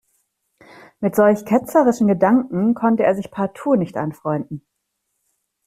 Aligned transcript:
Mit 0.99 1.15
solch 1.15 1.45
ketzerischen 1.45 2.07
Gedanken 2.07 2.73
konnte 2.73 3.03
er 3.03 3.13
sich 3.13 3.29
partout 3.29 3.75
nicht 3.75 3.97
anfreunden. 3.97 4.65